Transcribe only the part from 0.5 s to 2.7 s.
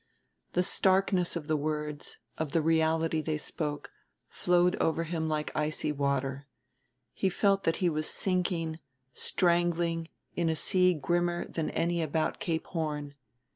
The starkness of the words, of the